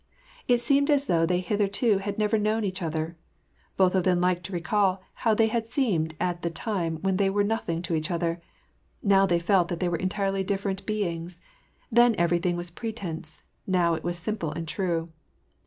It 0.47 0.61
seemed 0.61 0.89
as 0.89 1.05
though 1.05 1.27
they 1.27 1.41
hitherto 1.41 1.99
had 1.99 2.17
never 2.17 2.39
known 2.39 2.63
each 2.63 2.81
other: 2.81 3.17
both 3.77 3.93
of 3.93 4.03
them 4.03 4.19
liked 4.19 4.43
to 4.45 4.51
recall 4.51 5.03
how 5.13 5.35
they 5.35 5.45
had 5.45 5.69
seemed 5.69 6.15
at 6.19 6.41
the 6.41 6.49
time 6.49 6.97
when 7.03 7.17
they 7.17 7.29
were 7.29 7.43
nothing 7.43 7.83
to 7.83 7.93
each 7.93 8.09
other: 8.09 8.41
now 9.03 9.27
they 9.27 9.37
felt 9.37 9.67
that 9.67 9.79
they 9.79 9.89
were 9.89 9.97
entirely 9.99 10.43
different 10.43 10.87
beings; 10.87 11.39
then 11.91 12.15
everything 12.17 12.55
was 12.57 12.71
pretence, 12.71 13.43
now 13.67 13.93
it 13.93 14.03
was 14.03 14.17
simple 14.17 14.51
and 14.51 14.67
true. 14.67 15.07